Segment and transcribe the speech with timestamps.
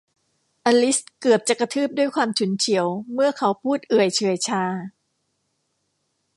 [0.65, 4.63] อลิซเกือบจะกระทืบด้วยความฉุนเฉียวเมื่อเขาพูดเอื่อยเฉื่อยชา